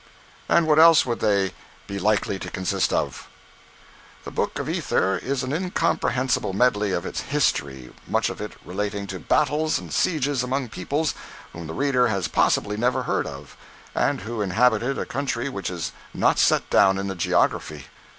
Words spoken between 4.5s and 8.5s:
of Ether is an incomprehensible medley of "history," much of